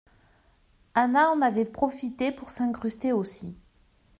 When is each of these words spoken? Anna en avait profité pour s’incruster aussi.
Anna 0.95 1.29
en 1.29 1.43
avait 1.43 1.63
profité 1.63 2.31
pour 2.31 2.49
s’incruster 2.49 3.11
aussi. 3.13 3.55